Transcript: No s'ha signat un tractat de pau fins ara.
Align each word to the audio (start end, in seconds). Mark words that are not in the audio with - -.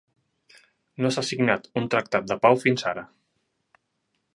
No 1.05 1.11
s'ha 1.17 1.25
signat 1.27 1.69
un 1.83 1.87
tractat 1.95 2.29
de 2.33 2.39
pau 2.47 2.61
fins 2.67 2.91
ara. 2.95 3.05